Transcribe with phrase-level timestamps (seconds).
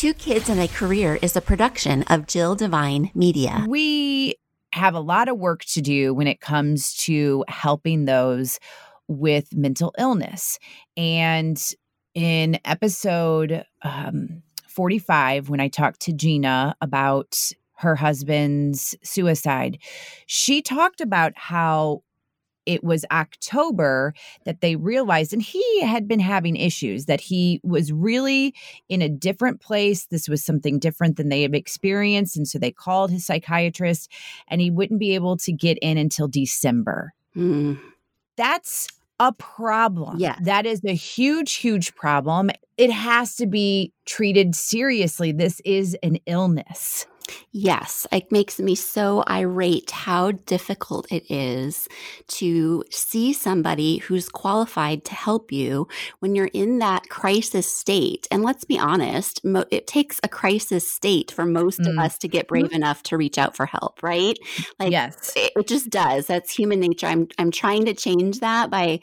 [0.00, 3.66] Two Kids and a Career is a production of Jill Devine Media.
[3.68, 4.36] We
[4.72, 8.58] have a lot of work to do when it comes to helping those
[9.08, 10.58] with mental illness.
[10.96, 11.62] And
[12.14, 19.76] in episode um, 45, when I talked to Gina about her husband's suicide,
[20.24, 22.04] she talked about how
[22.70, 24.14] it was October
[24.44, 28.54] that they realized, and he had been having issues, that he was really
[28.88, 30.06] in a different place.
[30.06, 32.36] This was something different than they had experienced.
[32.36, 34.08] And so they called his psychiatrist,
[34.46, 37.12] and he wouldn't be able to get in until December.
[37.36, 37.80] Mm.
[38.36, 38.86] That's
[39.18, 40.20] a problem.
[40.20, 40.36] Yeah.
[40.42, 42.50] That is a huge, huge problem.
[42.76, 45.32] It has to be treated seriously.
[45.32, 47.06] This is an illness.
[47.52, 51.88] Yes, it makes me so irate how difficult it is
[52.28, 55.88] to see somebody who's qualified to help you
[56.20, 58.26] when you're in that crisis state.
[58.30, 61.90] And let's be honest, mo- it takes a crisis state for most Mm.
[61.90, 64.38] of us to get brave enough to reach out for help, right?
[64.78, 65.32] Like yes.
[65.36, 66.26] it, it just does.
[66.26, 67.06] That's human nature.
[67.06, 69.00] I'm I'm trying to change that by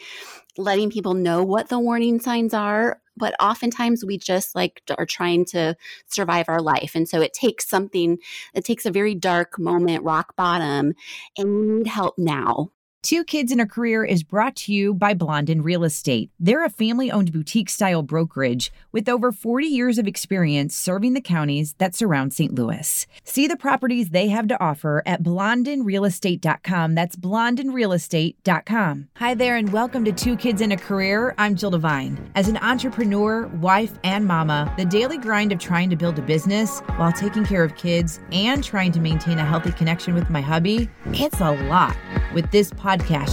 [0.57, 5.45] letting people know what the warning signs are but oftentimes we just like are trying
[5.45, 5.75] to
[6.07, 8.17] survive our life and so it takes something
[8.53, 10.93] it takes a very dark moment rock bottom
[11.37, 12.71] and you need help now
[13.03, 16.31] Two Kids in a Career is brought to you by Blondin Real Estate.
[16.39, 21.21] They're a family owned boutique style brokerage with over 40 years of experience serving the
[21.21, 22.53] counties that surround St.
[22.55, 23.05] Louis.
[23.23, 26.95] See the properties they have to offer at blondinrealestate.com.
[26.95, 29.07] That's blondinrealestate.com.
[29.15, 31.35] Hi there, and welcome to Two Kids in a Career.
[31.37, 32.31] I'm Jill Devine.
[32.33, 36.79] As an entrepreneur, wife, and mama, the daily grind of trying to build a business
[36.97, 40.89] while taking care of kids and trying to maintain a healthy connection with my hubby,
[41.07, 41.95] it's a lot.
[42.33, 42.86] With this podcast,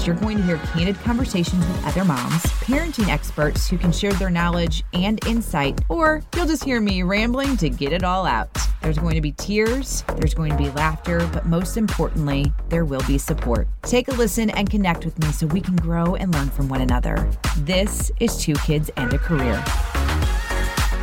[0.05, 4.29] you're going to hear candid conversations with other moms, parenting experts who can share their
[4.29, 8.49] knowledge and insight, or you'll just hear me rambling to get it all out.
[8.83, 13.03] There's going to be tears, there's going to be laughter, but most importantly, there will
[13.07, 13.69] be support.
[13.83, 16.81] Take a listen and connect with me so we can grow and learn from one
[16.81, 17.31] another.
[17.59, 19.63] This is Two Kids and a Career.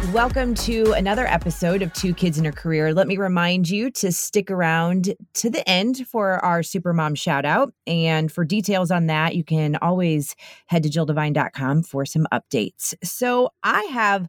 [0.09, 2.91] Welcome to another episode of Two Kids in a Career.
[2.93, 7.71] Let me remind you to stick around to the end for our Supermom shout out.
[7.87, 10.35] And for details on that, you can always
[10.65, 12.93] head to jilldevine.com for some updates.
[13.03, 14.27] So I have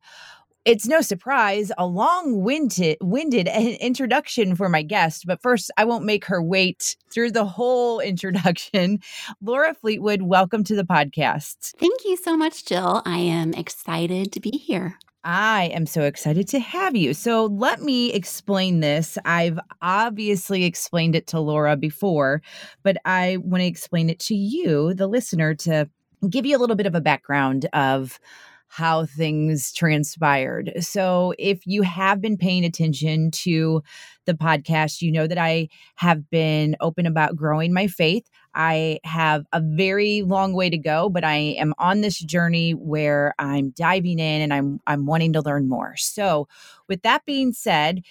[0.64, 3.48] it's no surprise, a long winded, winded
[3.80, 5.24] introduction for my guest.
[5.26, 9.00] But first, I won't make her wait through the whole introduction.
[9.40, 11.74] Laura Fleetwood, welcome to the podcast.
[11.78, 16.48] thank you so much jill i am excited to be here I am so excited
[16.48, 17.14] to have you.
[17.14, 19.16] So, let me explain this.
[19.24, 22.42] I've obviously explained it to Laura before,
[22.82, 25.88] but I want to explain it to you, the listener, to
[26.28, 28.18] give you a little bit of a background of
[28.66, 30.72] how things transpired.
[30.80, 33.82] So, if you have been paying attention to
[34.24, 38.28] the podcast, you know that I have been open about growing my faith.
[38.54, 43.34] I have a very long way to go, but I am on this journey where
[43.38, 45.96] I'm diving in and I'm I'm wanting to learn more.
[45.96, 46.48] So,
[46.88, 48.02] with that being said,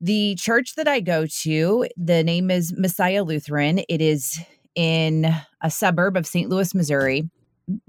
[0.00, 3.80] the church that I go to, the name is Messiah Lutheran.
[3.88, 4.40] It is
[4.74, 6.50] in a suburb of St.
[6.50, 7.28] Louis, Missouri.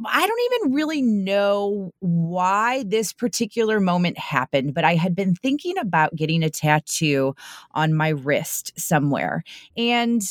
[0.05, 5.77] I don't even really know why this particular moment happened, but I had been thinking
[5.77, 7.35] about getting a tattoo
[7.71, 9.43] on my wrist somewhere.
[9.75, 10.21] And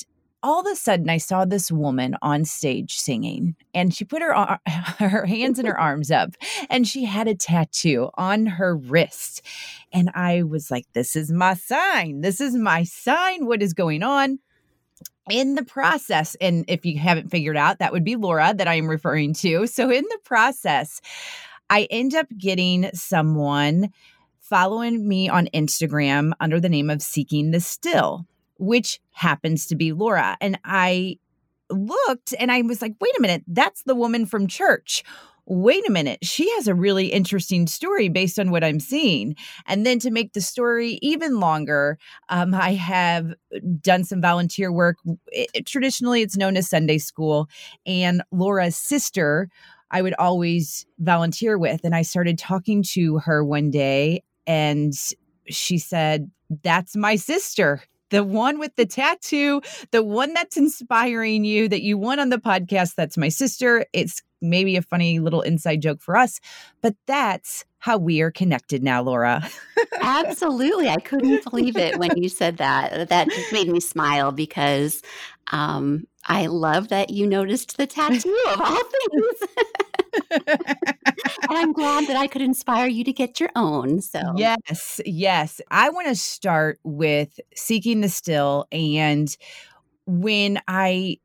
[0.44, 4.34] all of a sudden I saw this woman on stage singing and she put her
[4.34, 4.60] ar-
[4.98, 6.34] her hands and her arms up
[6.68, 9.40] and she had a tattoo on her wrist.
[9.90, 12.20] And I was like this is my sign.
[12.20, 13.46] This is my sign.
[13.46, 14.38] What is going on?
[15.30, 18.74] In the process and if you haven't figured out that would be Laura that I
[18.74, 19.66] am referring to.
[19.66, 21.00] So in the process
[21.70, 23.88] I end up getting someone
[24.40, 28.26] following me on Instagram under the name of Seeking the Still
[28.58, 30.36] which happens to be Laura.
[30.40, 31.18] And I
[31.70, 35.02] looked and I was like, wait a minute, that's the woman from church.
[35.46, 39.36] Wait a minute, she has a really interesting story based on what I'm seeing.
[39.66, 41.98] And then to make the story even longer,
[42.30, 43.34] um, I have
[43.82, 44.96] done some volunteer work.
[45.26, 47.50] It, traditionally, it's known as Sunday school.
[47.84, 49.50] And Laura's sister,
[49.90, 51.82] I would always volunteer with.
[51.84, 54.94] And I started talking to her one day, and
[55.48, 56.30] she said,
[56.62, 57.82] That's my sister
[58.14, 62.38] the one with the tattoo, the one that's inspiring you that you won on the
[62.38, 62.94] podcast.
[62.94, 63.86] That's my sister.
[63.92, 66.38] It's maybe a funny little inside joke for us,
[66.80, 69.42] but that's how we are connected now, Laura.
[70.00, 70.88] Absolutely.
[70.88, 73.08] I couldn't believe it when you said that.
[73.08, 75.02] That just made me smile because
[75.50, 79.50] um, I love that you noticed the tattoo of all things.
[81.74, 84.00] Glad that I could inspire you to get your own.
[84.00, 85.60] So, yes, yes.
[85.70, 88.66] I want to start with seeking the still.
[88.70, 89.36] And
[90.06, 91.18] when I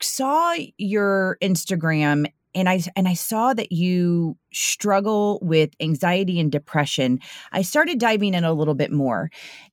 [0.00, 7.20] saw your Instagram and I and I saw that you struggle with anxiety and depression.
[7.52, 9.30] I started diving in a little bit more.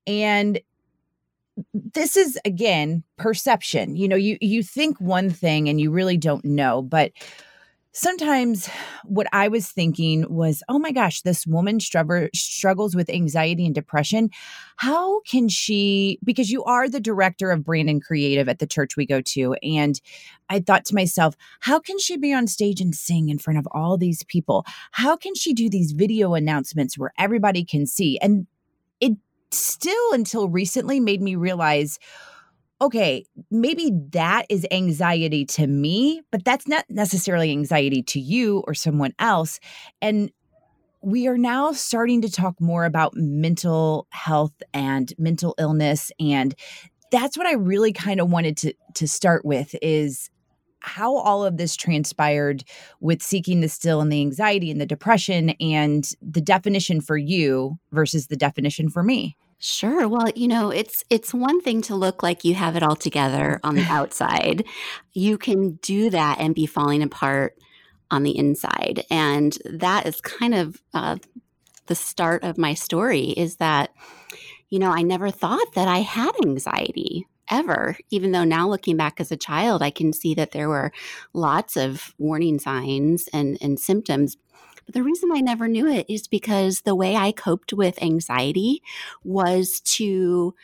[0.08, 0.60] And
[1.74, 3.96] this is again perception.
[3.96, 7.12] You know, you you think one thing and you really don't know, but
[7.92, 8.70] sometimes
[9.04, 13.74] what I was thinking was, oh my gosh, this woman struggle, struggles with anxiety and
[13.74, 14.30] depression.
[14.78, 16.20] How can she?
[16.24, 19.56] Because you are the director of brand and creative at the church we go to.
[19.64, 20.00] And
[20.50, 23.68] I thought to myself, how can she be on stage and sing in front of
[23.72, 24.66] all these people?
[24.92, 28.20] How can she do these video announcements where everybody can see?
[28.22, 28.48] And
[29.00, 29.14] it
[29.52, 32.00] still, until recently, made me realize
[32.82, 38.74] okay, maybe that is anxiety to me, but that's not necessarily anxiety to you or
[38.74, 39.60] someone else.
[40.02, 40.32] And
[41.02, 46.56] we are now starting to talk more about mental health and mental illness and
[47.12, 50.30] that's what I really kind of wanted to to start with is
[50.82, 52.64] how all of this transpired
[53.02, 57.78] with seeking the still and the anxiety and the depression and the definition for you
[57.92, 59.36] versus the definition for me.
[59.60, 60.08] Sure.
[60.08, 63.60] Well, you know, it's it's one thing to look like you have it all together
[63.64, 64.66] on the outside.
[65.14, 67.58] You can do that and be falling apart
[68.10, 69.04] on the inside.
[69.12, 71.18] And that is kind of uh,
[71.88, 73.92] the start of my story is that
[74.70, 79.20] you know, I never thought that I had anxiety ever, even though now looking back
[79.20, 80.92] as a child, I can see that there were
[81.34, 84.38] lots of warning signs and, and symptoms
[84.94, 88.82] the reason I never knew it is because the way I coped with anxiety
[89.24, 90.56] was to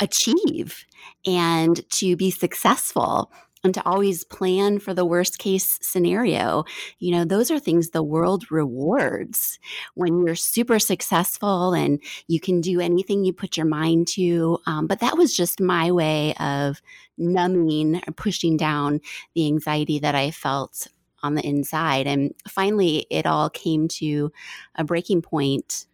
[0.00, 0.84] achieve
[1.26, 3.30] and to be successful
[3.64, 6.64] and to always plan for the worst case scenario.
[6.98, 9.58] You know, those are things the world rewards
[9.94, 14.58] when you're super successful and you can do anything you put your mind to.
[14.66, 16.82] Um, but that was just my way of
[17.16, 19.00] numbing or pushing down
[19.34, 20.86] the anxiety that I felt
[21.24, 22.06] on the inside.
[22.06, 24.30] And finally, it all came to
[24.76, 25.86] a breaking point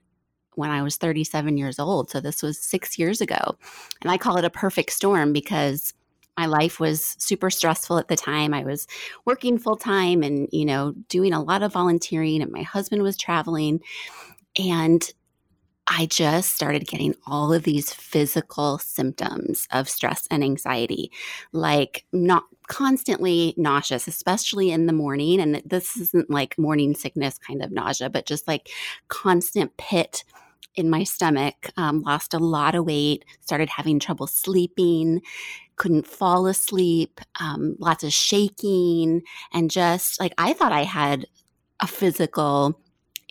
[0.57, 2.11] when I was 37 years old.
[2.11, 3.57] So this was six years ago.
[4.03, 5.95] And I call it a perfect storm because
[6.37, 8.53] my life was super stressful at the time.
[8.53, 8.87] I was
[9.25, 13.17] working full time and, you know, doing a lot of volunteering, and my husband was
[13.17, 13.81] traveling.
[14.59, 15.09] And
[15.87, 21.11] I just started getting all of these physical symptoms of stress and anxiety,
[21.53, 25.41] like not constantly nauseous, especially in the morning.
[25.41, 28.71] And this isn't like morning sickness kind of nausea, but just like
[29.09, 30.23] constant pit
[30.77, 31.71] in my stomach.
[31.77, 35.21] Um, lost a lot of weight, started having trouble sleeping,
[35.75, 41.27] couldn't fall asleep, um, lots of shaking, and just like I thought I had
[41.81, 42.81] a physical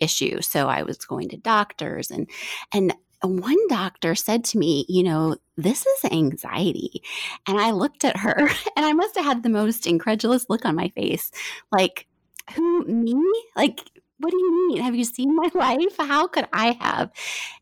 [0.01, 0.41] issue.
[0.41, 2.29] So I was going to doctors and
[2.73, 7.03] and one doctor said to me, you know, this is anxiety.
[7.47, 8.37] And I looked at her
[8.75, 11.31] and I must have had the most incredulous look on my face.
[11.71, 12.07] Like,
[12.55, 13.15] who, me?
[13.55, 13.81] Like,
[14.19, 14.83] what do you mean?
[14.83, 15.95] Have you seen my life?
[15.97, 17.11] How could I have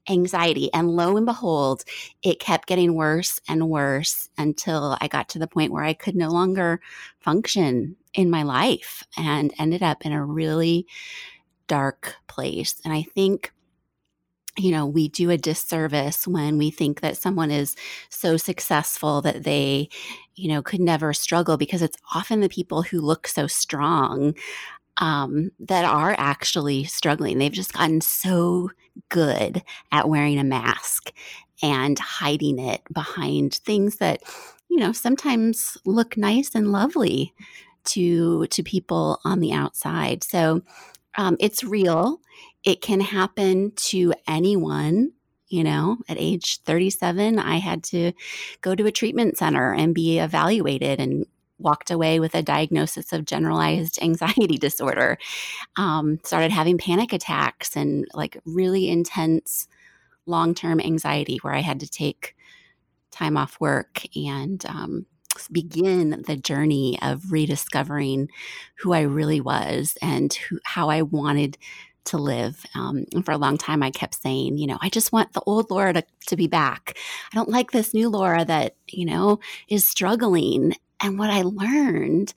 [0.10, 0.72] anxiety?
[0.74, 1.84] And lo and behold,
[2.24, 6.16] it kept getting worse and worse until I got to the point where I could
[6.16, 6.82] no longer
[7.20, 10.88] function in my life and ended up in a really
[11.68, 12.82] dark place.
[12.84, 13.52] And I think
[14.58, 17.76] you know, we do a disservice when we think that someone is
[18.10, 19.90] so successful that they,
[20.36, 24.34] you know, could never struggle because it's often the people who look so strong
[24.98, 27.38] um, that are actually struggling.
[27.38, 28.72] They've just gotten so
[29.10, 31.14] good at wearing a mask
[31.62, 34.22] and hiding it behind things that,
[34.70, 37.34] you know, sometimes look nice and lovely
[37.86, 40.24] to to people on the outside.
[40.24, 40.62] So
[41.18, 42.22] um, it's real.
[42.68, 45.14] It can happen to anyone.
[45.48, 48.12] You know, at age 37, I had to
[48.60, 51.26] go to a treatment center and be evaluated and
[51.60, 55.18] walked away with a diagnosis of generalized anxiety disorder.
[55.78, 59.70] Um, started having panic attacks and like really intense
[60.26, 62.36] long term anxiety where I had to take
[63.12, 65.06] time off work and um,
[65.50, 68.30] begin the journey of rediscovering
[68.80, 71.58] who I really was and who, how I wanted
[72.08, 72.66] to live.
[72.76, 75.42] Um, and for a long time, I kept saying, you know, I just want the
[75.42, 76.98] old Laura to, to be back.
[77.32, 80.74] I don't like this new Laura that, you know, is struggling.
[81.00, 82.34] And what I learned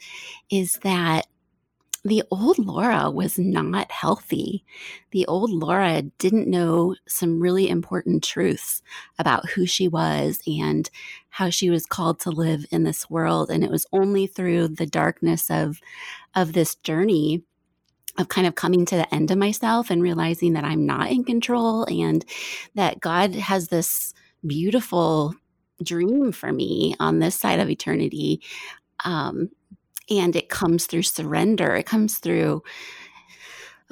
[0.50, 1.26] is that
[2.02, 4.64] the old Laura was not healthy.
[5.10, 8.82] The old Laura didn't know some really important truths
[9.18, 10.88] about who she was and
[11.28, 13.50] how she was called to live in this world.
[13.50, 15.80] And it was only through the darkness of,
[16.34, 17.42] of this journey
[18.20, 21.24] of kind of coming to the end of myself and realizing that I'm not in
[21.24, 22.24] control and
[22.74, 24.14] that God has this
[24.46, 25.34] beautiful
[25.82, 28.42] dream for me on this side of eternity.
[29.04, 29.50] Um,
[30.08, 32.62] and it comes through surrender, it comes through.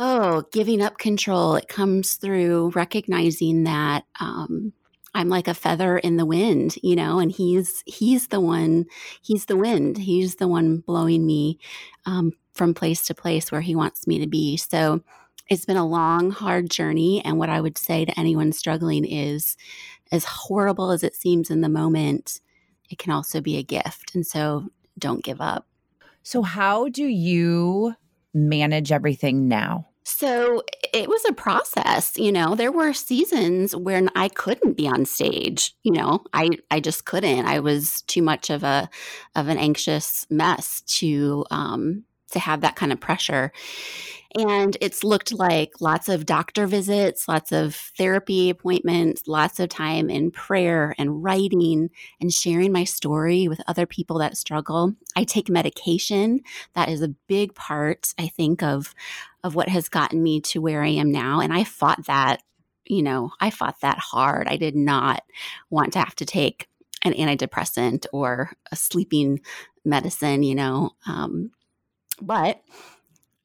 [0.00, 1.56] Oh, giving up control.
[1.56, 4.72] It comes through recognizing that um,
[5.12, 8.84] I'm like a feather in the wind, you know, and he's he's the one,
[9.22, 11.58] he's the wind, he's the one blowing me
[12.06, 14.56] um, from place to place where he wants me to be.
[14.56, 15.00] So
[15.48, 19.56] it's been a long, hard journey, and what I would say to anyone struggling is,
[20.12, 22.40] as horrible as it seems in the moment,
[22.90, 25.66] it can also be a gift, and so don't give up.
[26.22, 27.94] So, how do you
[28.34, 29.86] manage everything now?
[30.04, 30.62] So
[30.94, 32.54] it was a process, you know.
[32.54, 36.24] There were seasons when I couldn't be on stage, you know.
[36.32, 37.44] I I just couldn't.
[37.44, 38.88] I was too much of a
[39.36, 43.52] of an anxious mess to um to have that kind of pressure.
[44.36, 50.10] And it's looked like lots of doctor visits, lots of therapy appointments, lots of time
[50.10, 51.88] in prayer and writing
[52.20, 54.94] and sharing my story with other people that struggle.
[55.16, 56.40] I take medication.
[56.74, 58.94] That is a big part, I think, of
[59.44, 61.40] of what has gotten me to where I am now.
[61.40, 62.42] And I fought that,
[62.84, 64.46] you know, I fought that hard.
[64.46, 65.22] I did not
[65.70, 66.68] want to have to take
[67.02, 69.40] an antidepressant or a sleeping
[69.84, 70.90] medicine, you know.
[71.06, 71.52] Um,
[72.20, 72.62] but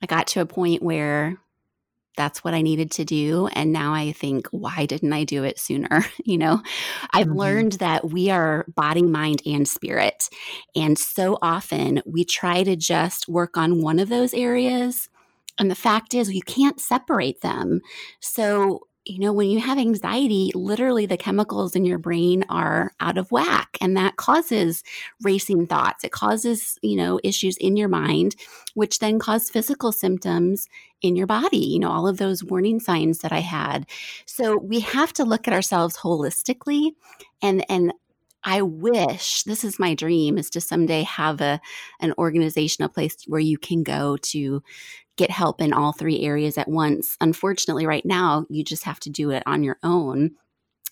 [0.02, 1.38] I got to a point where
[2.16, 3.48] that's what I needed to do.
[3.54, 6.06] And now I think, why didn't I do it sooner?
[6.24, 6.62] you know,
[7.12, 7.40] I've mm-hmm.
[7.40, 10.30] learned that we are body, mind, and spirit.
[10.76, 15.10] And so often we try to just work on one of those areas.
[15.58, 17.82] And the fact is, you can't separate them.
[18.20, 23.18] So you know, when you have anxiety, literally the chemicals in your brain are out
[23.18, 24.84] of whack, and that causes
[25.22, 26.04] racing thoughts.
[26.04, 28.36] It causes, you know, issues in your mind,
[28.76, 30.68] which then cause physical symptoms
[31.02, 33.86] in your body, you know, all of those warning signs that I had.
[34.26, 36.92] So we have to look at ourselves holistically
[37.42, 37.94] and, and,
[38.46, 41.62] I wish this is my dream is to someday have a
[42.02, 44.62] an organization, a place where you can go to
[45.16, 47.18] get help in all three areas at once.
[47.22, 50.32] Unfortunately, right now, you just have to do it on your own.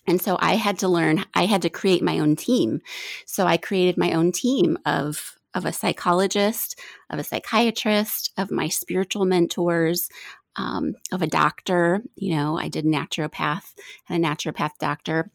[0.07, 2.81] And so I had to learn, I had to create my own team.
[3.25, 8.69] So I created my own team of of a psychologist, of a psychiatrist, of my
[8.69, 10.07] spiritual mentors,
[10.55, 12.01] um, of a doctor.
[12.15, 13.73] You know, I did naturopath
[14.07, 15.29] and a naturopath doctor.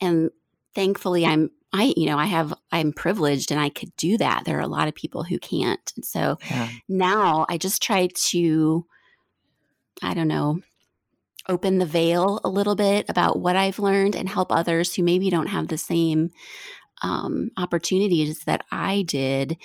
[0.00, 0.30] And
[0.74, 4.44] thankfully, I'm I, you know, I have, I'm privileged and I could do that.
[4.44, 5.92] There are a lot of people who can't.
[5.94, 6.68] And so yeah.
[6.88, 8.86] now I just try to,
[10.02, 10.60] I don't know,
[11.48, 15.30] open the veil a little bit about what I've learned and help others who maybe
[15.30, 16.30] don't have the same
[17.02, 19.56] um, opportunities that I did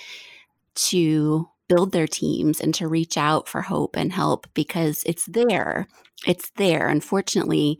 [0.74, 5.88] to build their teams and to reach out for hope and help because it's there.
[6.26, 6.88] It's there.
[6.88, 7.78] Unfortunately,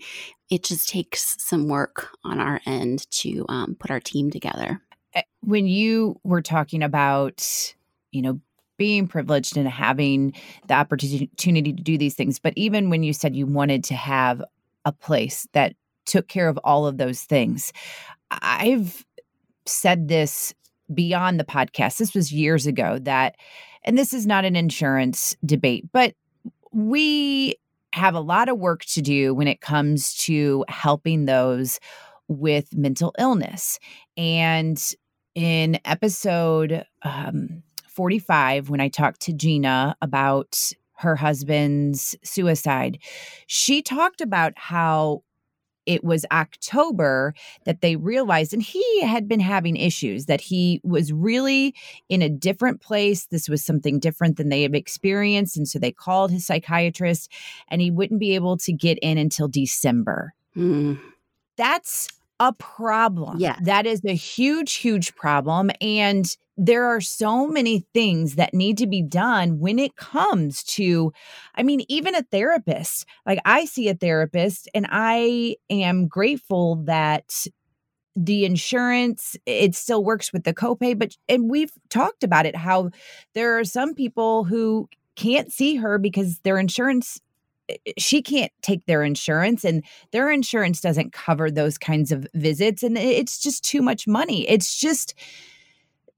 [0.50, 4.80] it just takes some work on our end to um, put our team together.
[5.14, 7.74] Eh, when you were talking about,
[8.12, 8.40] you know,
[8.78, 10.34] being privileged and having
[10.68, 14.42] the opportunity to do these things, but even when you said you wanted to have
[14.84, 15.74] a place that
[16.04, 17.72] took care of all of those things,
[18.30, 19.04] I've
[19.64, 20.54] said this
[20.92, 21.98] beyond the podcast.
[21.98, 23.36] This was years ago that,
[23.84, 26.14] and this is not an insurance debate, but
[26.72, 27.56] we
[27.96, 31.80] have a lot of work to do when it comes to helping those
[32.28, 33.78] with mental illness.
[34.16, 34.82] And
[35.34, 42.98] in episode um, 45, when I talked to Gina about her husband's suicide,
[43.46, 45.22] she talked about how
[45.86, 51.12] it was October that they realized, and he had been having issues, that he was
[51.12, 51.74] really
[52.08, 53.26] in a different place.
[53.26, 55.56] This was something different than they had experienced.
[55.56, 57.32] And so they called his psychiatrist,
[57.68, 60.34] and he wouldn't be able to get in until December.
[60.56, 61.00] Mm.
[61.56, 63.38] That's a problem.
[63.38, 63.56] Yeah.
[63.62, 65.70] That is a huge, huge problem.
[65.80, 71.12] And there are so many things that need to be done when it comes to,
[71.54, 73.04] I mean, even a therapist.
[73.26, 77.46] Like I see a therapist and I am grateful that
[78.16, 82.88] the insurance it still works with the copay but and we've talked about it how
[83.34, 87.20] there are some people who can't see her because their insurance
[87.68, 92.26] eh, eh, she can't take their insurance and their insurance doesn't cover those kinds of
[92.32, 95.14] visits and it's just too much money it's just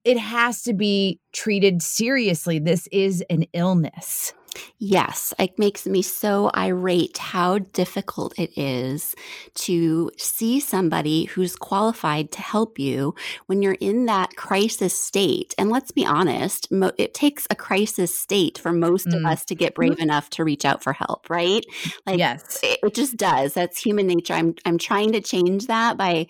[0.05, 4.33] it has to be treated seriously this is an illness
[4.79, 9.15] Yes, it makes me so irate how difficult it is
[9.55, 13.15] to see somebody who's qualified to help you
[13.47, 15.55] when you're in that crisis state.
[15.59, 19.31] And let's be honest, mo- it takes a crisis state for most of Mm.
[19.33, 21.65] us to get brave enough to reach out for help, right?
[22.07, 22.59] Like Yes.
[22.63, 23.55] it, it just does.
[23.55, 24.35] That's human nature.
[24.35, 26.27] I'm I'm trying to change that by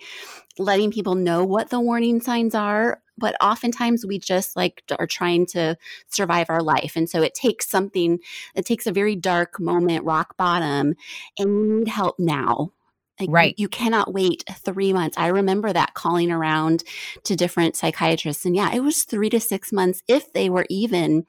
[0.57, 5.45] letting people know what the warning signs are but oftentimes we just like are trying
[5.45, 8.19] to survive our life and so it takes something
[8.55, 10.95] it takes a very dark moment rock bottom
[11.37, 12.71] and you need help now
[13.19, 13.55] like you- Right.
[13.57, 16.83] you, cannot wait three months i remember that calling around
[17.23, 21.25] to different psychiatrists and yeah it was three to six months if they were even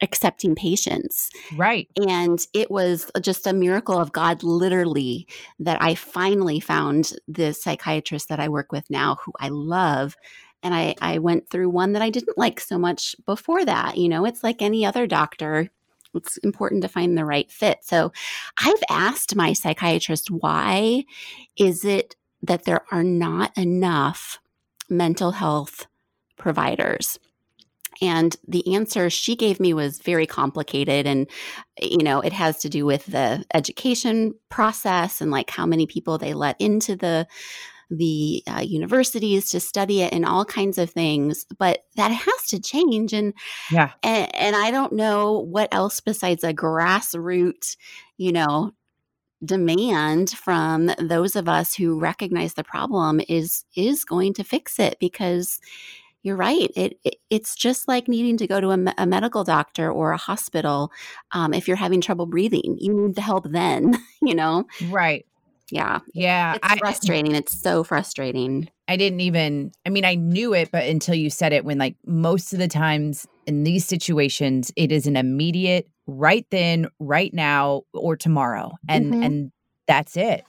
[0.00, 1.88] accepting patients Right.
[2.06, 5.26] and it was just a miracle of God, literally,
[5.58, 10.16] that I finally found the psychiatrist that I work with now, who I love.
[10.62, 13.96] And I, I went through one that I didn't like so much before that.
[13.96, 15.70] You know, it's like any other doctor.
[16.14, 17.78] It's important to find the right fit.
[17.82, 18.12] So
[18.58, 21.04] I've asked my psychiatrist, why
[21.56, 24.40] is it that there are not enough
[24.88, 25.86] mental health
[26.36, 27.18] providers?
[28.00, 31.06] And the answer she gave me was very complicated.
[31.06, 31.28] And,
[31.80, 36.16] you know, it has to do with the education process and like how many people
[36.16, 37.26] they let into the,
[37.90, 42.60] the uh, universities to study it and all kinds of things but that has to
[42.60, 43.32] change and,
[43.70, 43.92] Yeah.
[44.02, 47.76] and and i don't know what else besides a grassroots
[48.16, 48.72] you know
[49.44, 54.96] demand from those of us who recognize the problem is is going to fix it
[54.98, 55.60] because
[56.24, 56.70] you're right.
[56.74, 60.16] It, it it's just like needing to go to a, a medical doctor or a
[60.16, 60.90] hospital.
[61.30, 63.96] Um, if you're having trouble breathing, you need the help then.
[64.20, 65.24] You know, Right.
[65.70, 66.54] Yeah, Yeah.
[66.54, 67.34] it's I, frustrating.
[67.34, 68.68] It's so frustrating.
[68.88, 71.96] I didn't even, I mean, I knew it, but until you said it, when like
[72.06, 77.82] most of the times in these situations, it is an immediate right then, right now,
[77.92, 78.72] or tomorrow.
[78.88, 79.24] And, Mhm.
[79.24, 79.52] and
[79.86, 80.44] that's it.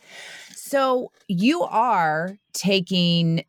[0.56, 3.44] So you are taking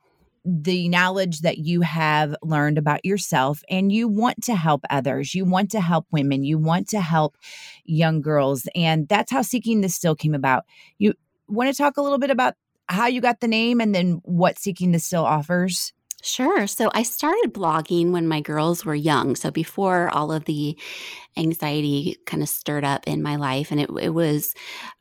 [0.44, 5.34] the knowledge that you have learned about yourself and you want to help others.
[5.34, 6.44] You want to help women.
[6.44, 7.36] You want to help
[7.84, 8.66] young girls.
[8.74, 10.64] And that's how Seeking the Still came about.
[10.98, 11.12] You
[11.50, 12.54] want to talk a little bit about
[12.88, 15.92] how you got the name and then what Seeking the Still offers?
[16.22, 16.66] Sure.
[16.66, 19.36] So I started blogging when my girls were young.
[19.36, 20.78] So before all of the
[21.36, 23.70] anxiety kind of stirred up in my life.
[23.70, 24.52] And it, it was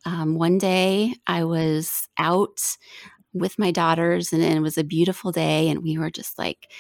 [0.06, 2.62] um, one day I was out
[3.34, 6.72] with my daughters and it was a beautiful day and we were just like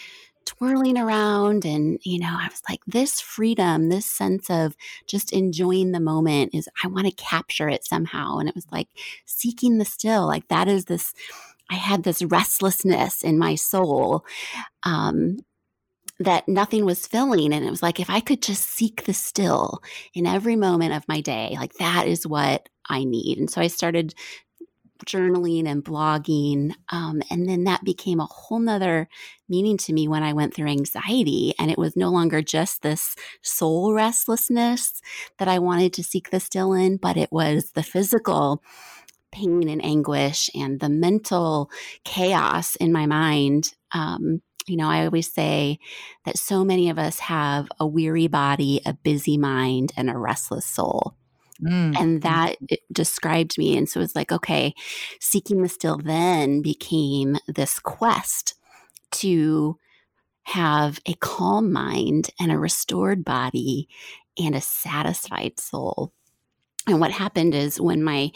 [0.50, 5.92] twirling around and you know i was like this freedom this sense of just enjoying
[5.92, 8.40] the moment is i want to capture it somehow.
[8.40, 8.88] And it was like
[9.26, 11.14] seeking the still like that is this
[11.70, 14.26] i had this restlessness in my soul
[14.82, 15.38] um
[16.22, 17.54] that nothing was filling.
[17.54, 19.84] And it was like if i could just seek the still
[20.16, 23.38] in every moment of my day like that is what i need.
[23.38, 24.16] And so i started
[25.06, 26.74] journaling and blogging.
[26.90, 29.08] Um, and then that became a whole nother
[29.48, 31.54] meaning to me when I went through anxiety.
[31.60, 35.02] And it was no longer just this soul restlessness
[35.38, 38.64] that I wanted to seek the still in, but it was the physical
[39.32, 41.70] pain and anguish and the mental
[42.04, 43.74] chaos in my mind.
[43.92, 45.80] Um, you know, I always say
[46.26, 50.66] that so many of us have a weary body, a busy mind, and a restless
[50.66, 51.16] soul
[51.62, 52.00] Mm.
[52.00, 54.74] and that it described me and so it was like okay
[55.19, 58.56] seeking the still then became this quest
[59.12, 59.78] to
[60.43, 63.89] have a calm mind and a restored body
[64.38, 66.13] and a satisfied soul
[66.88, 68.32] and what happened is when my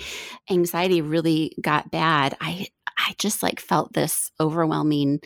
[0.51, 5.21] anxiety really got bad i i just like felt this overwhelming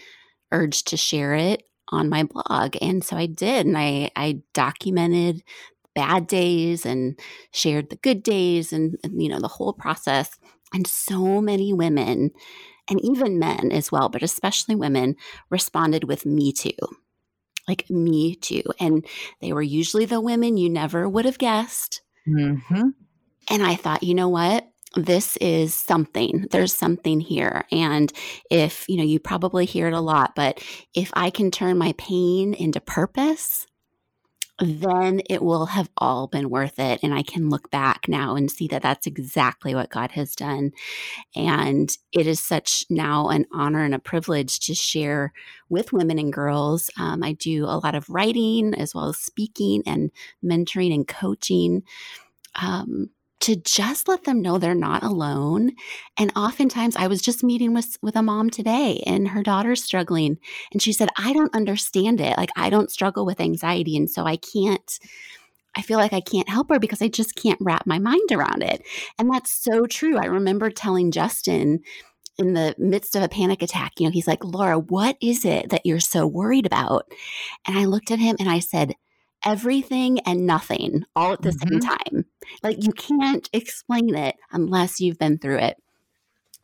[0.51, 5.41] urge to share it on my blog and so i did and i i documented
[5.97, 7.19] bad days and
[7.51, 10.29] shared the good days and, and, you know the whole process
[10.75, 12.29] and so many women
[12.89, 15.15] and even men as well but especially women
[15.49, 16.77] responded with me too.
[17.67, 18.63] Like me too.
[18.79, 19.05] And
[19.41, 22.01] they were usually the women you never would have guessed.
[22.27, 22.93] Mhm.
[23.49, 24.67] and i thought you know what?
[24.95, 26.45] This is something.
[26.51, 27.65] There's something here.
[27.71, 28.12] And
[28.51, 30.53] if you know you probably hear it a lot but
[30.93, 33.65] if i can turn my pain into purpose
[34.59, 36.99] then it will have all been worth it.
[37.03, 40.71] And I can look back now and see that that's exactly what God has done.
[41.35, 45.31] And it is such now an honor and a privilege to share
[45.69, 46.89] with women and girls.
[46.99, 50.11] Um, I do a lot of writing as well as speaking and
[50.43, 51.83] mentoring and coaching.
[52.59, 55.71] Um, to just let them know they're not alone.
[56.17, 60.38] And oftentimes I was just meeting with with a mom today and her daughter's struggling
[60.71, 62.38] and she said I don't understand it.
[62.38, 65.00] Like I don't struggle with anxiety and so I can't
[65.76, 68.63] I feel like I can't help her because I just can't wrap my mind around
[68.63, 68.82] it.
[69.19, 70.17] And that's so true.
[70.17, 71.82] I remember telling Justin
[72.39, 75.69] in the midst of a panic attack, you know, he's like, Laura, what is it
[75.69, 77.12] that you're so worried about?
[77.67, 78.95] And I looked at him and I said,
[79.43, 81.69] everything and nothing all at the mm-hmm.
[81.69, 82.26] same time.
[82.63, 85.78] Like you can't explain it unless you've been through it.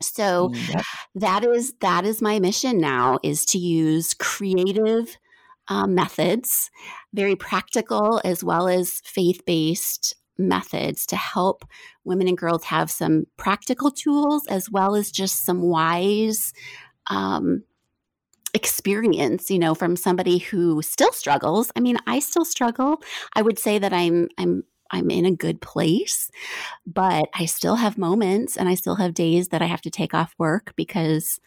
[0.02, 0.84] So yep.
[1.16, 5.18] that is that is my mission now is to use creative
[5.70, 6.70] um, methods,
[7.14, 11.64] very practical as well as faith based methods to help
[12.04, 16.54] women and girls have some practical tools as well as just some wise
[17.08, 17.64] um,
[18.54, 21.72] experience you know from somebody who still struggles.
[21.76, 23.02] I mean i still struggle.
[23.36, 26.30] I would say that i'm i'm i'm in a good place
[26.86, 30.13] but i still have moments and i still have days that i have to take
[30.13, 31.39] off work because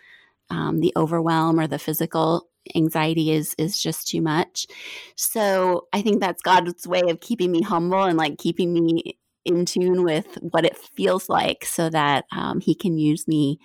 [0.51, 4.66] um, the overwhelm or the physical anxiety is is just too much.
[5.16, 9.64] So i think that's god's way of keeping me humble and like keeping me in
[9.64, 13.61] tune with what it feels like so that um, he can use me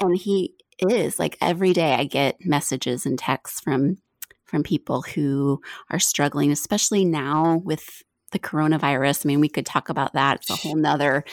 [0.00, 0.54] and he
[0.90, 3.98] is like every day i get messages and texts from
[4.44, 9.24] from people who are struggling especially now with the coronavirus.
[9.24, 10.38] I mean we could talk about that.
[10.38, 11.24] It's a whole nother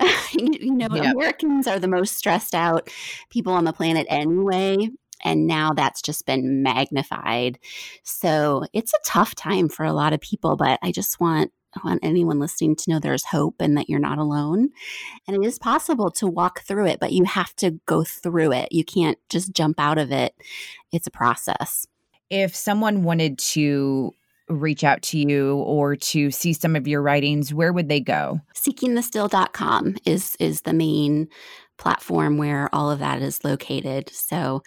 [0.32, 1.14] you know yep.
[1.14, 2.90] americans are the most stressed out
[3.30, 4.88] people on the planet anyway
[5.24, 7.58] and now that's just been magnified.
[8.02, 11.88] So it's a tough time for a lot of people but i just want I
[11.88, 14.70] want anyone listening to know there's hope and that you're not alone.
[15.26, 18.72] And it is possible to walk through it, but you have to go through it.
[18.72, 20.34] You can't just jump out of it.
[20.92, 21.86] It's a process.
[22.30, 24.12] If someone wanted to
[24.48, 28.40] reach out to you or to see some of your writings, where would they go?
[28.54, 31.28] Seekingthestill.com is is the main
[31.78, 34.08] platform where all of that is located.
[34.10, 34.62] So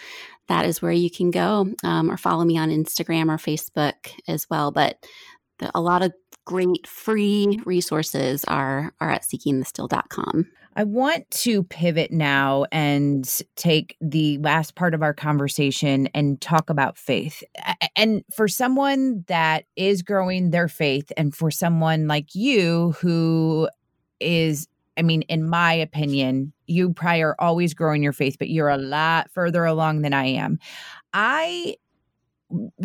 [0.48, 4.48] that is where you can go um, or follow me on Instagram or Facebook as
[4.50, 4.72] well.
[4.72, 5.04] But
[5.60, 6.14] the, a lot of
[6.50, 10.48] great free resources are are at seekingthestill.com.
[10.76, 13.24] I want to pivot now and
[13.56, 17.44] take the last part of our conversation and talk about faith.
[17.96, 23.70] And for someone that is growing their faith, and for someone like you who
[24.20, 28.70] is, I mean, in my opinion, you probably are always growing your faith, but you're
[28.70, 30.58] a lot further along than I am.
[31.14, 31.76] I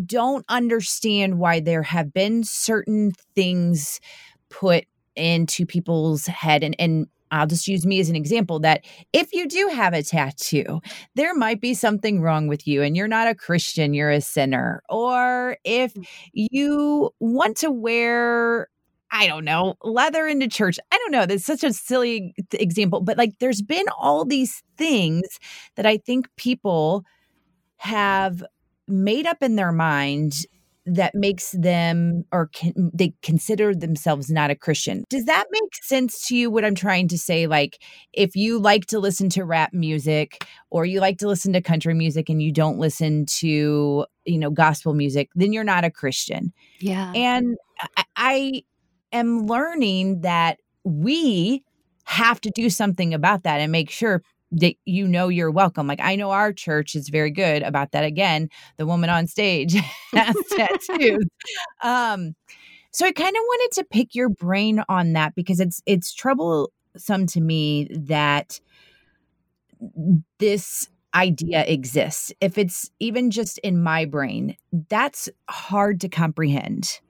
[0.05, 4.01] don't understand why there have been certain things
[4.49, 4.85] put
[5.17, 9.49] into people's head and and I'll just use me as an example that if you
[9.49, 10.81] do have a tattoo,
[11.17, 14.83] there might be something wrong with you and you're not a Christian, you're a sinner.
[14.89, 16.07] Or if mm.
[16.33, 18.69] you want to wear
[19.11, 20.77] I don't know, leather into church.
[20.91, 21.25] I don't know.
[21.25, 25.39] That's such a silly example, but like there's been all these things
[25.77, 27.05] that I think people
[27.77, 28.43] have
[28.87, 30.47] made up in their mind
[30.87, 35.05] that makes them or can, they consider themselves not a Christian.
[35.09, 37.81] Does that make sense to you what I'm trying to say like
[38.13, 41.95] if you like to listen to rap music or you like to listen to country
[41.95, 46.53] music and you don't listen to you know gospel music then you're not a Christian.
[46.81, 47.13] Yeah.
[47.15, 47.57] And
[47.97, 48.63] I, I
[49.13, 51.65] am learning that we
[52.05, 54.23] have to do something about that and make sure
[54.61, 55.87] that you know you're welcome.
[55.87, 58.05] Like I know our church is very good about that.
[58.05, 59.75] Again, the woman on stage
[60.13, 61.25] has tattoos.
[61.83, 62.35] Um,
[62.91, 67.27] so I kind of wanted to pick your brain on that because it's it's troublesome
[67.29, 68.61] to me that
[70.39, 72.33] this idea exists.
[72.41, 74.57] If it's even just in my brain,
[74.89, 77.01] that's hard to comprehend.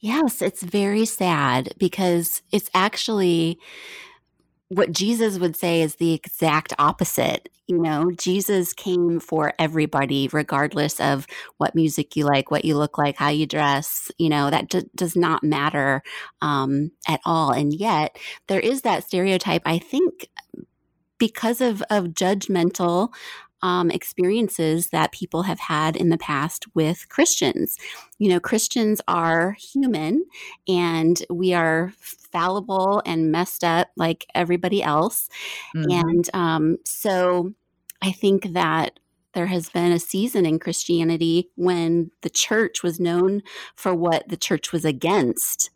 [0.00, 3.58] Yes, it's very sad because it's actually
[4.68, 7.48] what Jesus would say is the exact opposite.
[7.66, 11.26] You know, Jesus came for everybody, regardless of
[11.56, 14.10] what music you like, what you look like, how you dress.
[14.18, 16.02] You know, that d- does not matter
[16.42, 17.50] um, at all.
[17.50, 20.28] And yet, there is that stereotype, I think,
[21.18, 23.10] because of, of judgmental
[23.62, 27.76] um, experiences that people have had in the past with Christians.
[28.18, 30.24] You know, Christians are human
[30.68, 31.92] and we are
[32.32, 35.28] fallible and messed up like everybody else.
[35.74, 35.90] Mm-hmm.
[35.90, 37.52] And um, so
[38.02, 39.00] I think that
[39.34, 43.42] there has been a season in Christianity when the church was known
[43.76, 45.70] for what the church was against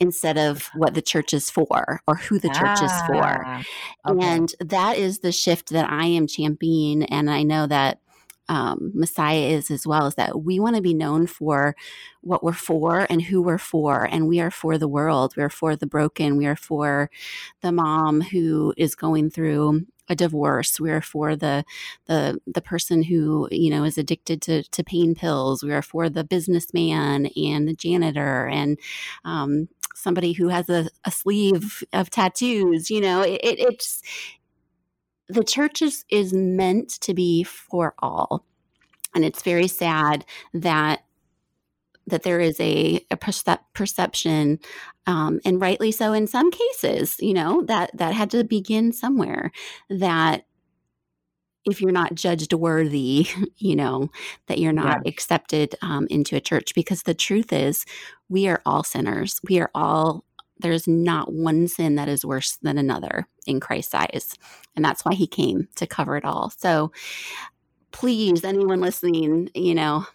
[0.00, 3.44] instead of what the church is for or who the church ah, is for.
[3.46, 3.64] Ah,
[4.08, 4.26] okay.
[4.26, 7.04] And that is the shift that I am championing.
[7.04, 8.00] And I know that
[8.48, 11.76] um, Messiah is as well, is that we want to be known for
[12.22, 14.04] what we're for and who we're for.
[14.04, 15.34] And we are for the world.
[15.36, 16.36] We are for the broken.
[16.36, 17.10] We are for
[17.60, 20.80] the mom who is going through a divorce.
[20.80, 21.64] We are for the
[22.06, 25.62] the the person who you know is addicted to to pain pills.
[25.62, 28.78] We are for the businessman and the janitor and
[29.24, 32.90] um, somebody who has a, a sleeve of tattoos.
[32.90, 34.02] You know, it, it, it's
[35.28, 38.44] the church is, is meant to be for all.
[39.14, 41.00] And it's very sad that
[42.06, 44.58] that there is a, a percep- perception,
[45.06, 49.52] um, and rightly so in some cases, you know, that that had to begin somewhere.
[49.90, 50.46] That
[51.68, 54.10] if you're not judged worthy, you know,
[54.46, 55.10] that you're not yeah.
[55.10, 56.74] accepted um, into a church.
[56.74, 57.84] Because the truth is,
[58.28, 59.40] we are all sinners.
[59.48, 60.24] We are all,
[60.60, 64.34] there's not one sin that is worse than another in Christ's eyes.
[64.76, 66.50] And that's why he came to cover it all.
[66.50, 66.92] So
[67.92, 70.06] please, anyone listening, you know,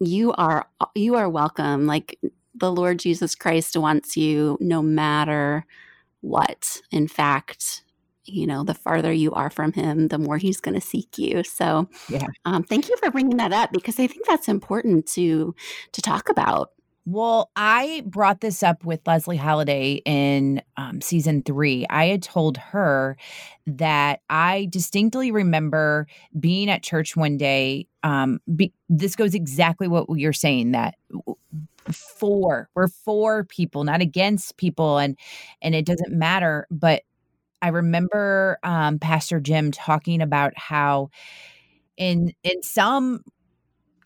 [0.00, 2.18] you are you are welcome like
[2.54, 5.64] the lord jesus christ wants you no matter
[6.20, 7.82] what in fact
[8.24, 11.42] you know the farther you are from him the more he's going to seek you
[11.44, 15.54] so yeah um, thank you for bringing that up because i think that's important to
[15.92, 16.72] to talk about
[17.06, 21.86] well, I brought this up with Leslie Holiday in um, season three.
[21.88, 23.16] I had told her
[23.68, 27.86] that I distinctly remember being at church one day.
[28.02, 30.96] Um, be, this goes exactly what you're saying that
[31.92, 35.16] for we're for people, not against people, and
[35.62, 36.66] and it doesn't matter.
[36.72, 37.02] But
[37.62, 41.10] I remember um, Pastor Jim talking about how
[41.96, 43.22] in in some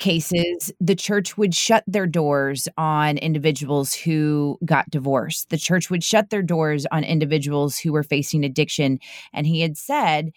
[0.01, 5.51] cases, the church would shut their doors on individuals who got divorced.
[5.51, 8.99] The church would shut their doors on individuals who were facing addiction.
[9.33, 10.33] And he had said,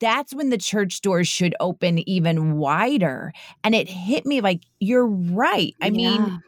[0.00, 3.32] that's when the church doors should open even wider.
[3.64, 5.74] And it hit me like, you're right.
[5.80, 5.90] I yeah.
[5.90, 6.42] mean,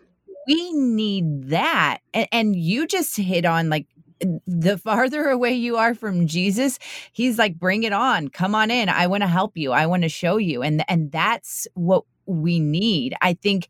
[0.47, 1.99] we need that.
[2.13, 3.87] And, and you just hit on like
[4.47, 6.79] the farther away you are from Jesus,
[7.13, 8.29] he's like, bring it on.
[8.29, 8.89] Come on in.
[8.89, 9.73] I want to help you.
[9.73, 10.63] I want to show you.
[10.63, 13.15] And and that's what we need.
[13.21, 13.69] I think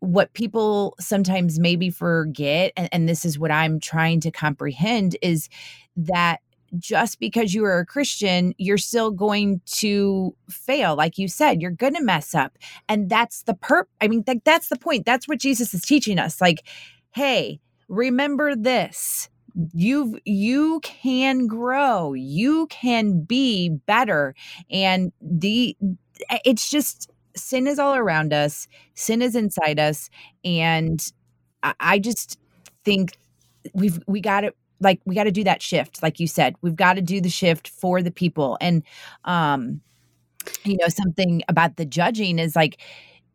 [0.00, 5.48] what people sometimes maybe forget, and, and this is what I'm trying to comprehend, is
[5.96, 6.40] that
[6.78, 10.96] just because you are a Christian, you're still going to fail.
[10.96, 12.58] Like you said, you're going to mess up.
[12.88, 13.84] And that's the perp.
[14.00, 15.06] I mean, th- that's the point.
[15.06, 16.40] That's what Jesus is teaching us.
[16.40, 16.66] Like,
[17.12, 19.28] hey, remember this
[19.72, 24.34] you you can grow you can be better
[24.70, 25.76] and the
[26.44, 30.10] it's just sin is all around us sin is inside us
[30.44, 31.12] and
[31.62, 32.38] i, I just
[32.84, 33.18] think
[33.74, 36.76] we've we got to like we got to do that shift like you said we've
[36.76, 38.82] got to do the shift for the people and
[39.24, 39.80] um
[40.64, 42.80] you know something about the judging is like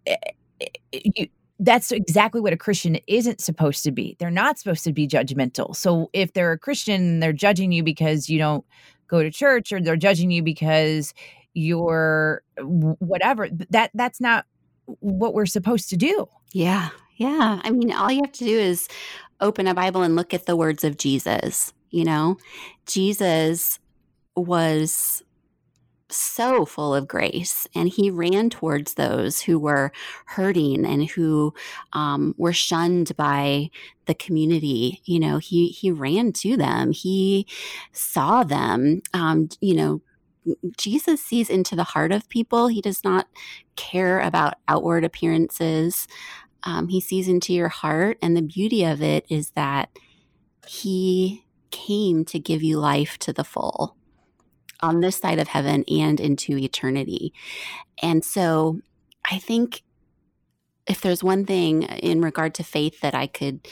[0.08, 0.16] eh,
[0.62, 0.68] eh,
[1.16, 1.28] you
[1.60, 4.16] that's exactly what a Christian isn't supposed to be.
[4.20, 5.76] They're not supposed to be judgmental.
[5.76, 8.66] So if they're a Christian, they're judging you because you don't
[9.08, 11.14] go to church or they're judging you because
[11.54, 13.50] you're uh, whatever.
[13.70, 14.46] That that's not
[14.86, 16.28] what we're supposed to do.
[16.54, 16.90] Yeah.
[17.18, 17.60] Yeah.
[17.64, 18.88] I mean, all you have to do is
[19.42, 22.38] open a Bible and look at the words of Jesus, you know?
[22.86, 23.80] Jesus
[24.36, 25.22] was
[26.12, 29.92] so full of grace and he ran towards those who were
[30.26, 31.54] hurting and who
[31.94, 33.70] um, were shunned by
[34.06, 35.02] the community.
[35.06, 36.92] You know he he ran to them.
[36.92, 37.48] He
[37.92, 39.02] saw them.
[39.14, 40.02] Um, you know
[40.78, 42.68] jesus sees into the heart of people.
[42.68, 43.28] He does not
[43.76, 46.08] care about outward appearances.
[46.64, 49.90] Um, he sees into your heart and the beauty of it is that
[50.68, 53.96] he came to give you life to the full
[54.82, 57.34] on this side of heaven and into eternity.
[58.02, 58.82] And so
[59.30, 59.84] I think
[60.88, 63.68] if there's one thing in regard to faith that I could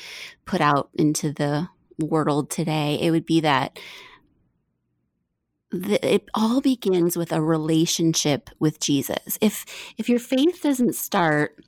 [0.46, 3.80] put out into the world today, it would be that
[5.72, 9.38] it all begins with a relationship with Jesus.
[9.42, 9.66] If
[9.98, 11.60] if your faith doesn't start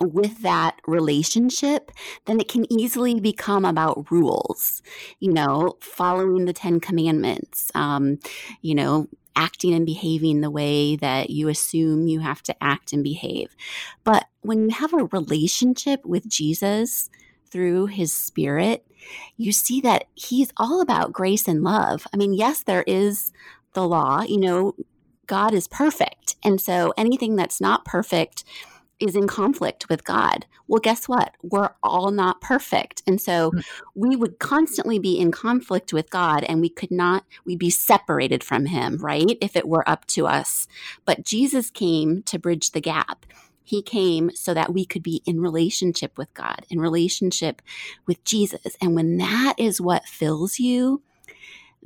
[0.00, 1.90] with that relationship,
[2.26, 4.82] then it can easily become about rules,
[5.20, 8.18] you know, following the Ten Commandments, um,
[8.60, 13.04] you know, acting and behaving the way that you assume you have to act and
[13.04, 13.54] behave.
[14.02, 17.10] But when you have a relationship with Jesus
[17.50, 18.86] through his spirit,
[19.36, 22.06] you see that he's all about grace and love.
[22.12, 23.30] I mean, yes, there is
[23.74, 24.74] the law, you know,
[25.26, 26.36] God is perfect.
[26.42, 28.44] And so anything that's not perfect,
[28.98, 30.46] is in conflict with God.
[30.68, 31.34] Well, guess what?
[31.42, 33.02] We're all not perfect.
[33.06, 33.62] And so mm.
[33.94, 38.42] we would constantly be in conflict with God and we could not, we'd be separated
[38.42, 39.36] from Him, right?
[39.40, 40.66] If it were up to us.
[41.04, 43.26] But Jesus came to bridge the gap.
[43.62, 47.60] He came so that we could be in relationship with God, in relationship
[48.06, 48.76] with Jesus.
[48.80, 51.02] And when that is what fills you,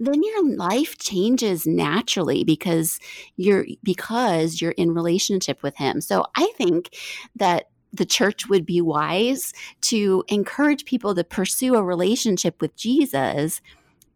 [0.00, 2.98] then your life changes naturally because
[3.36, 6.00] you're because you're in relationship with him.
[6.00, 6.96] So I think
[7.36, 13.60] that the church would be wise to encourage people to pursue a relationship with Jesus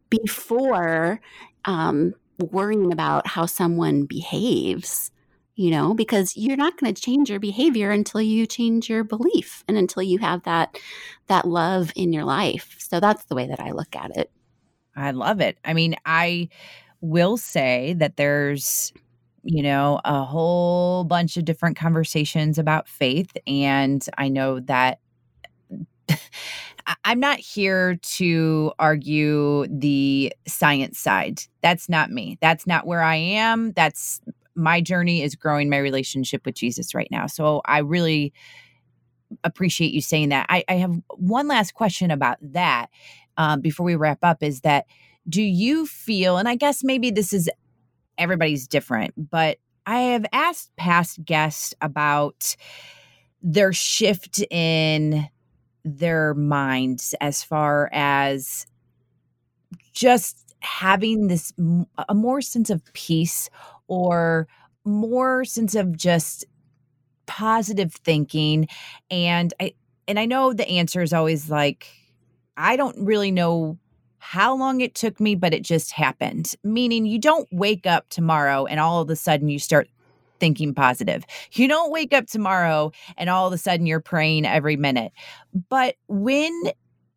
[0.09, 1.21] before
[1.65, 5.11] um, worrying about how someone behaves
[5.57, 9.63] you know because you're not going to change your behavior until you change your belief
[9.69, 10.77] and until you have that
[11.29, 14.33] that love in your life so that's the way that i look at it
[14.97, 16.49] i love it i mean i
[17.01, 18.93] will say that there's
[19.43, 24.99] you know a whole bunch of different conversations about faith and i know that
[27.05, 31.41] I'm not here to argue the science side.
[31.63, 32.39] That's not me.
[32.41, 33.73] That's not where I am.
[33.73, 34.21] That's
[34.55, 37.27] my journey is growing my relationship with Jesus right now.
[37.27, 38.33] So I really
[39.43, 40.47] appreciate you saying that.
[40.49, 42.89] I, I have one last question about that
[43.37, 44.87] um, before we wrap up is that
[45.29, 47.51] do you feel, and I guess maybe this is
[48.19, 52.57] everybody's different, but I have asked past guests about
[53.43, 55.29] their shift in
[55.85, 58.67] their minds as far as
[59.93, 61.53] just having this
[62.09, 63.51] a more sense of peace
[63.87, 64.49] or
[64.85, 66.47] more sense of just
[67.27, 68.67] positive thinking
[69.11, 69.73] and i
[70.09, 71.87] and i know the answer is always like
[72.57, 73.79] i don't really know
[74.27, 76.55] how long it took me but it just happened.
[76.65, 79.87] Meaning you don't wake up tomorrow and all of a sudden you start
[80.41, 81.25] thinking positive.
[81.53, 85.13] You don't wake up tomorrow and all of a sudden you're praying every minute.
[85.69, 86.73] But when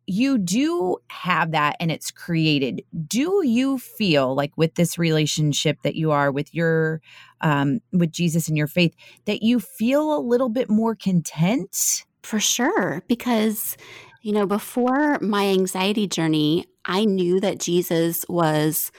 [0.06, 5.96] you do have that and it's created do you feel like with this relationship that
[5.96, 7.02] you are with your
[7.42, 8.94] um with jesus and your faith
[9.26, 12.04] that you feel a little bit more content?
[12.22, 13.76] For sure because
[14.22, 18.90] you know before my anxiety journey i knew that jesus was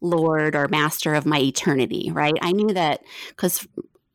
[0.00, 3.66] lord or master of my eternity right i knew that because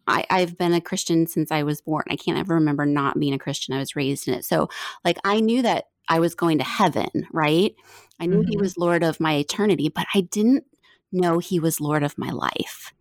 [0.05, 2.03] I, I've been a Christian since I was born.
[2.09, 3.73] I can't ever remember not being a Christian.
[3.73, 4.43] I was raised in it.
[4.43, 4.67] So,
[5.05, 7.73] like, I knew that I was going to heaven, right?
[8.19, 8.49] I knew mm-hmm.
[8.49, 10.65] he was Lord of my eternity, but I didn't
[11.11, 12.93] know he was Lord of my life.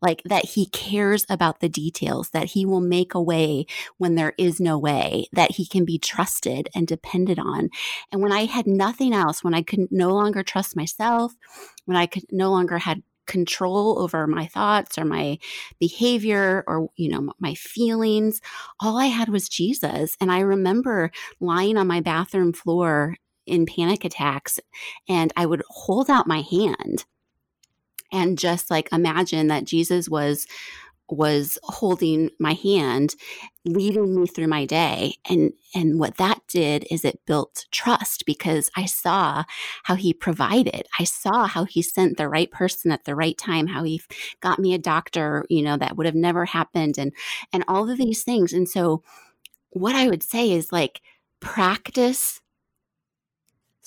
[0.00, 4.34] Like that he cares about the details, that he will make a way when there
[4.38, 7.70] is no way, that he can be trusted and depended on.
[8.12, 11.32] And when I had nothing else, when I could no longer trust myself,
[11.84, 15.38] when I could no longer had control over my thoughts or my
[15.78, 18.40] behavior or you know my feelings
[18.80, 24.02] all i had was jesus and i remember lying on my bathroom floor in panic
[24.02, 24.58] attacks
[25.08, 27.04] and i would hold out my hand
[28.12, 30.46] and just like imagine that jesus was
[31.10, 33.14] was holding my hand
[33.64, 38.70] leading me through my day and and what that did is it built trust because
[38.76, 39.42] i saw
[39.84, 40.86] how he provided.
[40.98, 44.02] I saw how he sent the right person at the right time how he
[44.40, 47.12] got me a doctor you know that would have never happened and
[47.52, 48.52] and all of these things.
[48.52, 49.02] And so
[49.70, 51.00] what i would say is like
[51.40, 52.40] practice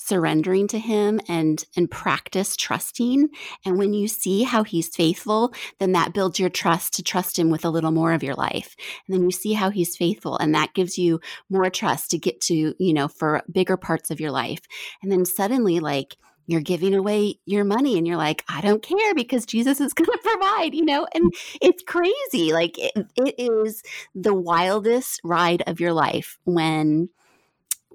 [0.06, 3.28] surrendering to him and and practice trusting.
[3.64, 7.50] And when you see how he's faithful then that builds your trust to trust him
[7.50, 8.76] with a little more of your life.
[9.06, 12.40] And then you see how he's faithful and that gives you more trust to get
[12.42, 14.60] to you know for bigger parts of your life.
[15.02, 19.14] And then suddenly like you're giving away your money and you're like i don't care
[19.14, 21.06] because jesus is going to provide you know?
[21.14, 22.52] And it's crazy.
[22.52, 23.82] Like it, it is
[24.14, 27.08] the wildest ride of your life when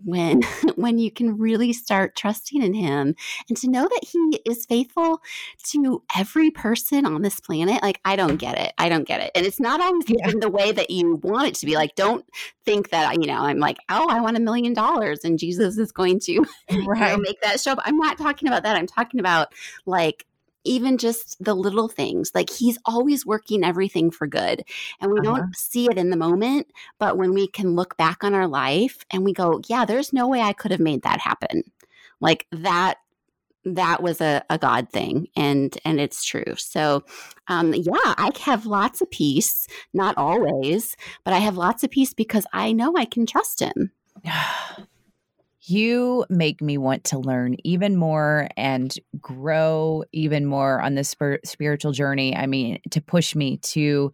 [0.03, 0.41] when
[0.75, 3.15] when you can really start trusting in him
[3.49, 5.21] and to know that he is faithful
[5.63, 9.31] to every person on this planet like i don't get it i don't get it
[9.35, 10.29] and it's not always yeah.
[10.29, 12.25] in the way that you want it to be like don't
[12.65, 15.91] think that you know i'm like oh i want a million dollars and jesus is
[15.91, 16.39] going to
[16.87, 17.11] right.
[17.11, 19.53] you know, make that show up i'm not talking about that i'm talking about
[19.85, 20.25] like
[20.67, 22.31] even just the little things.
[22.35, 24.63] Like he's always working everything for good.
[25.01, 25.37] And we uh-huh.
[25.37, 26.67] don't see it in the moment,
[26.99, 30.27] but when we can look back on our life and we go, yeah, there's no
[30.27, 31.63] way I could have made that happen.
[32.19, 32.97] Like that
[33.65, 36.55] that was a, a God thing and and it's true.
[36.57, 37.03] So
[37.47, 42.13] um yeah, I have lots of peace, not always, but I have lots of peace
[42.13, 43.91] because I know I can trust him.
[45.69, 51.41] You make me want to learn even more and grow even more on this spir-
[51.43, 52.35] spiritual journey.
[52.35, 54.11] I mean, to push me to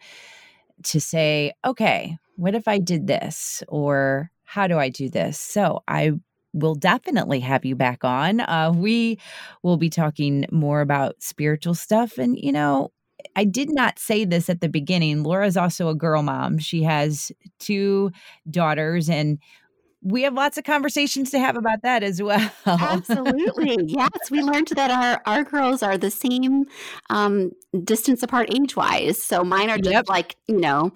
[0.83, 5.39] to say, okay, what if I did this or how do I do this?
[5.39, 6.13] So, I
[6.53, 8.39] will definitely have you back on.
[8.41, 9.19] Uh, we
[9.61, 12.17] will be talking more about spiritual stuff.
[12.17, 12.91] And, you know,
[13.35, 15.23] I did not say this at the beginning.
[15.23, 16.59] Laura's also a girl mom.
[16.59, 18.11] She has two
[18.49, 19.39] daughters, and
[20.03, 22.51] we have lots of conversations to have about that as well.
[22.65, 23.77] Absolutely.
[23.87, 24.09] Yes.
[24.29, 26.65] We learned that our, our girls are the same
[27.09, 27.51] um,
[27.83, 29.21] distance apart age wise.
[29.21, 30.09] So mine are just yep.
[30.09, 30.91] like, you know,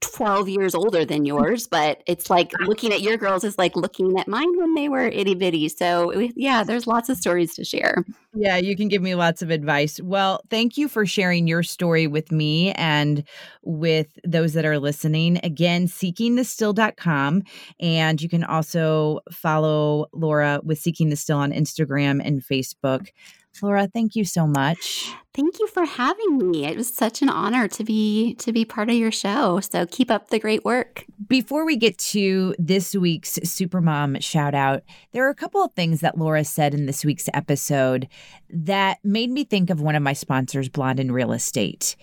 [0.00, 4.18] 12 years older than yours, but it's like looking at your girls is like looking
[4.18, 5.68] at mine when they were itty bitty.
[5.68, 8.04] So, yeah, there's lots of stories to share.
[8.34, 10.00] Yeah, you can give me lots of advice.
[10.00, 13.24] Well, thank you for sharing your story with me and
[13.62, 15.38] with those that are listening.
[15.42, 17.42] Again, seekingthestill.com.
[17.80, 23.08] And you can also follow Laura with Seeking the Still on Instagram and Facebook.
[23.62, 25.10] Laura, thank you so much.
[25.32, 26.64] Thank you for having me.
[26.64, 29.60] It was such an honor to be to be part of your show.
[29.60, 31.04] So keep up the great work.
[31.26, 34.82] Before we get to this week's Supermom shout out,
[35.12, 38.08] there are a couple of things that Laura said in this week's episode
[38.50, 41.96] that made me think of one of my sponsors, Blonde in Real Estate.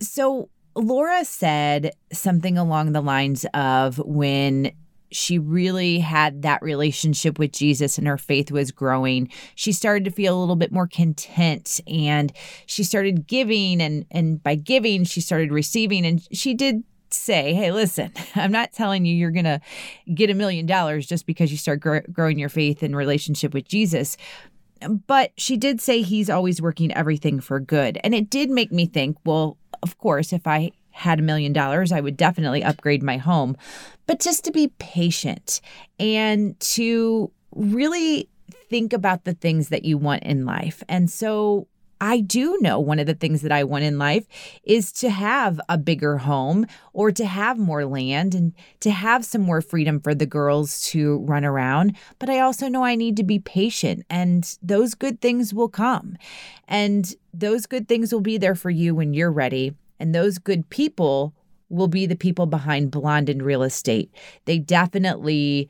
[0.00, 4.72] So Laura said something along the lines of when
[5.10, 9.30] she really had that relationship with Jesus and her faith was growing.
[9.54, 12.32] She started to feel a little bit more content and
[12.66, 17.72] she started giving and and by giving she started receiving and she did say, "Hey,
[17.72, 19.60] listen, I'm not telling you you're going to
[20.12, 23.68] get a million dollars just because you start gr- growing your faith and relationship with
[23.68, 24.16] Jesus."
[25.06, 27.98] But she did say he's always working everything for good.
[28.04, 31.92] And it did make me think, well, of course, if I had a million dollars,
[31.92, 33.56] I would definitely upgrade my home.
[34.06, 35.60] But just to be patient
[35.98, 38.28] and to really
[38.68, 40.82] think about the things that you want in life.
[40.88, 41.68] And so
[42.00, 44.26] I do know one of the things that I want in life
[44.64, 49.40] is to have a bigger home or to have more land and to have some
[49.40, 51.96] more freedom for the girls to run around.
[52.18, 56.18] But I also know I need to be patient and those good things will come.
[56.68, 59.74] And those good things will be there for you when you're ready.
[59.98, 61.32] And those good people
[61.68, 64.12] will be the people behind Blonde in Real Estate.
[64.44, 65.68] They definitely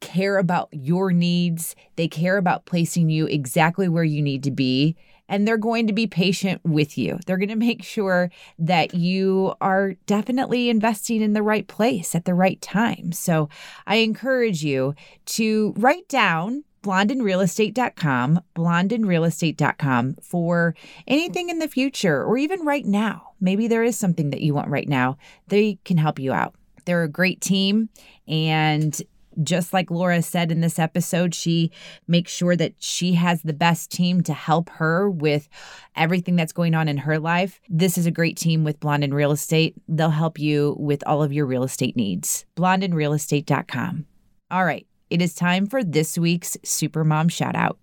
[0.00, 4.96] care about your needs, they care about placing you exactly where you need to be.
[5.28, 7.18] And they're going to be patient with you.
[7.26, 12.26] They're going to make sure that you are definitely investing in the right place at
[12.26, 13.10] the right time.
[13.10, 13.48] So
[13.88, 14.94] I encourage you
[15.26, 20.76] to write down blondeinrealestate.com, blondeinrealestate.com for
[21.08, 23.32] anything in the future or even right now.
[23.40, 25.18] Maybe there is something that you want right now.
[25.48, 26.54] They can help you out.
[26.84, 27.88] They're a great team
[28.28, 29.00] and
[29.42, 31.70] just like Laura said in this episode, she
[32.08, 35.48] makes sure that she has the best team to help her with
[35.94, 37.60] everything that's going on in her life.
[37.68, 39.74] This is a great team with Blonde in Real Estate.
[39.88, 42.46] They'll help you with all of your real estate needs.
[42.56, 44.06] blondeinrealestate.com.
[44.50, 44.86] All right.
[45.08, 47.78] It is time for this week's Supermom shout out.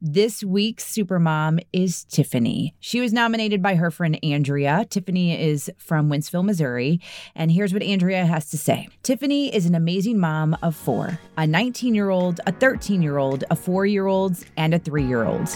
[0.00, 2.74] This week's Supermom is Tiffany.
[2.80, 4.86] She was nominated by her friend Andrea.
[4.88, 6.98] Tiffany is from Wentzville, Missouri.
[7.34, 11.46] And here's what Andrea has to say Tiffany is an amazing mom of four a
[11.46, 15.24] 19 year old, a 13 year old, a four year old, and a three year
[15.24, 15.48] old.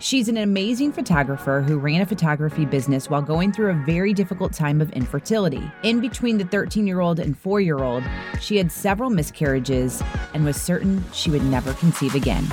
[0.00, 4.52] She's an amazing photographer who ran a photography business while going through a very difficult
[4.52, 5.70] time of infertility.
[5.82, 8.02] In between the 13 year old and 4 year old,
[8.40, 10.02] she had several miscarriages
[10.34, 12.44] and was certain she would never conceive again.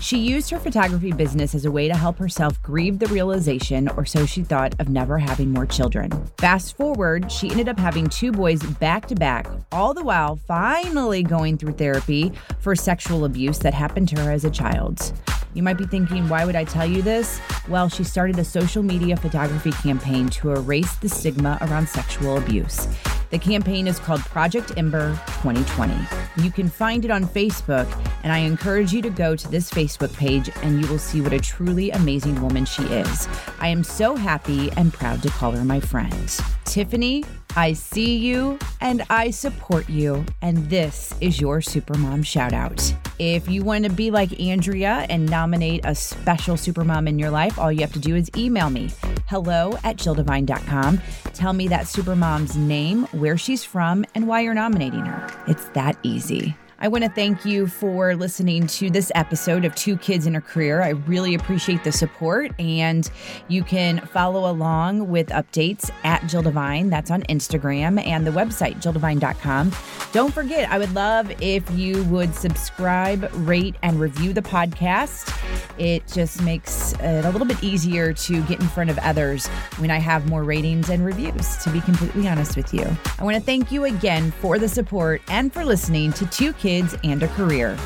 [0.00, 4.06] She used her photography business as a way to help herself grieve the realization, or
[4.06, 6.10] so she thought, of never having more children.
[6.38, 11.22] Fast forward, she ended up having two boys back to back, all the while finally
[11.24, 15.12] going through therapy for sexual abuse that happened to her as a child.
[15.54, 17.40] You might be thinking, why would I tell you this?
[17.68, 22.86] Well, she started a social media photography campaign to erase the stigma around sexual abuse.
[23.30, 25.10] The campaign is called Project Ember
[25.42, 25.94] 2020.
[26.42, 27.86] You can find it on Facebook,
[28.28, 31.32] and I encourage you to go to this Facebook page and you will see what
[31.32, 33.26] a truly amazing woman she is.
[33.58, 36.38] I am so happy and proud to call her my friend.
[36.66, 37.24] Tiffany,
[37.56, 42.94] I see you and I support you, and this is your Supermom shout out.
[43.18, 47.58] If you want to be like Andrea and nominate a special Supermom in your life,
[47.58, 48.90] all you have to do is email me
[49.28, 51.00] hello at jilldevine.com.
[51.32, 55.44] Tell me that Supermom's name, where she's from, and why you're nominating her.
[55.46, 56.54] It's that easy.
[56.80, 60.40] I want to thank you for listening to this episode of Two Kids and a
[60.40, 60.80] Career.
[60.80, 63.10] I really appreciate the support, and
[63.48, 66.88] you can follow along with updates at Jill Devine.
[66.88, 69.72] That's on Instagram and the website, jilldevine.com.
[70.12, 75.34] Don't forget, I would love if you would subscribe, rate, and review the podcast.
[75.78, 79.48] It just makes it a little bit easier to get in front of others
[79.78, 82.86] when I have more ratings and reviews, to be completely honest with you.
[83.18, 86.67] I want to thank you again for the support and for listening to Two Kids
[86.68, 87.78] kids, and a career.